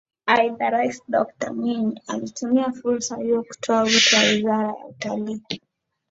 Aidha 0.25 0.69
Rais 0.69 1.01
Dokta 1.07 1.53
Mwinyi 1.53 2.01
alitumia 2.07 2.71
fursa 2.71 3.17
hiyo 3.17 3.43
kutoa 3.43 3.81
wito 3.83 4.09
kwa 4.11 4.19
Wizara 4.19 4.67
ya 4.67 4.75
Utalii 4.85 5.41